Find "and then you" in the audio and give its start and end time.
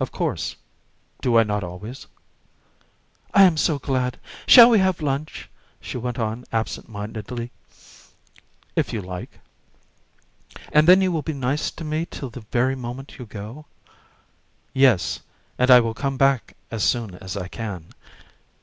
10.72-11.12